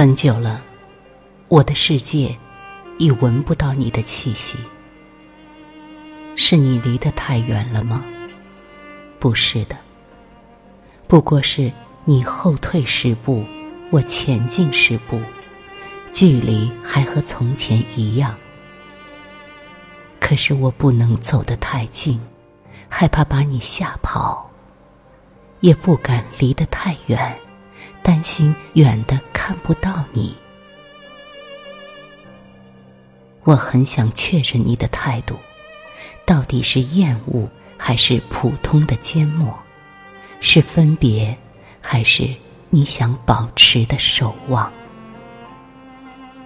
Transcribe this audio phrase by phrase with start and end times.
[0.00, 0.62] 很久了，
[1.48, 2.34] 我的世界
[2.96, 4.56] 已闻不到你的气息。
[6.34, 8.02] 是你离得太远了吗？
[9.18, 9.76] 不是的，
[11.06, 11.70] 不过是
[12.06, 13.44] 你后退十步，
[13.90, 15.20] 我前进十步，
[16.10, 18.34] 距离还和从前一样。
[20.18, 22.18] 可是我不能走得太近，
[22.88, 24.50] 害怕把你吓跑；
[25.60, 27.38] 也不敢离得太远，
[28.02, 30.36] 担心远的看不到你。
[33.44, 35.36] 我很想确认你的态度，
[36.24, 39.58] 到底是厌恶还是普通的缄默？
[40.40, 41.36] 是分别，
[41.80, 42.28] 还是
[42.68, 44.70] 你想保持的守望？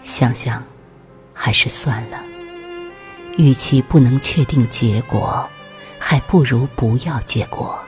[0.02, 0.64] 想想，
[1.32, 2.18] 还是算了。
[3.36, 5.48] 与其不能确定结果，
[5.98, 7.83] 还不如不要结果。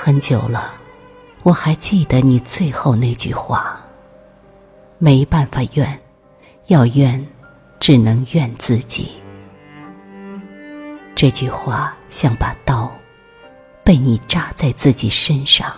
[0.00, 0.74] 很久了，
[1.42, 3.84] 我还记得你最后那句话
[4.96, 6.00] ：“没办法怨，
[6.68, 7.26] 要怨，
[7.80, 9.10] 只能怨自己。”
[11.16, 12.88] 这句话像把刀，
[13.82, 15.74] 被你扎在自己身上。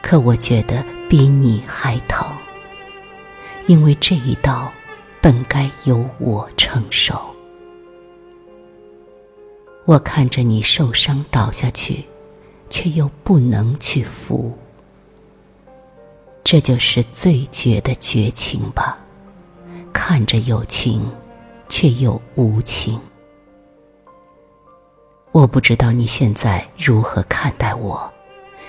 [0.00, 2.24] 可我觉得比你还疼，
[3.66, 4.72] 因为这一刀。
[5.20, 7.20] 本该由我承受。
[9.84, 12.04] 我看着你受伤倒下去，
[12.72, 14.56] 却又不能去扶。
[16.42, 18.98] 这就是最绝的绝情吧？
[19.92, 21.06] 看着有情，
[21.68, 22.98] 却又无情。
[25.32, 28.10] 我不知道你现在如何看待我，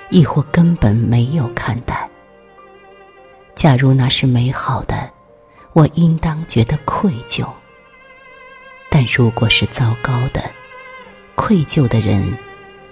[0.10, 2.10] 亦或根本没有看待。
[3.56, 5.10] 假如那是美好的。
[5.72, 7.48] 我应当觉得愧疚，
[8.92, 10.44] 但如果是糟糕的，
[11.34, 12.24] 愧疚的人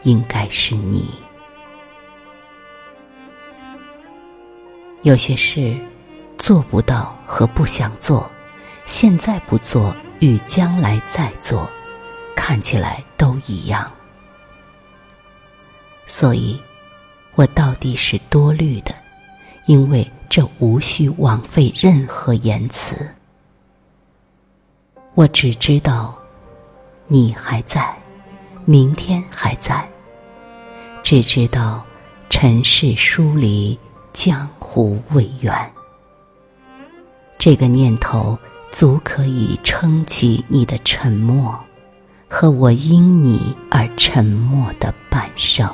[0.03, 1.13] 应该是你。
[5.01, 5.75] 有些事
[6.37, 8.29] 做不到和不想做，
[8.85, 11.69] 现在不做与将来再做，
[12.35, 13.91] 看起来都一样。
[16.05, 16.61] 所以，
[17.35, 18.93] 我到底是多虑的，
[19.65, 20.09] 因为。
[20.31, 22.95] 这无需枉费任何言辞。
[25.13, 26.17] 我只知道，
[27.07, 27.93] 你还在，
[28.65, 29.87] 明天还在。
[31.03, 31.83] 只知道，
[32.29, 33.77] 尘世疏离，
[34.13, 35.53] 江湖未远。
[37.37, 38.37] 这个念头
[38.71, 41.59] 足可以撑起你的沉默，
[42.29, 45.67] 和我因你而沉默的半生。